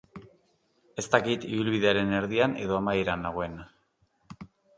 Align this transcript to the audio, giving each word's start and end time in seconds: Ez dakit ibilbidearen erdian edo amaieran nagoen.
Ez 1.03 1.03
dakit 1.15 1.45
ibilbidearen 1.49 2.15
erdian 2.21 2.57
edo 2.65 2.79
amaieran 2.79 3.27
nagoen. 3.29 3.61